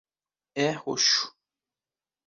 É 0.65 0.67
roxo. 0.83 1.23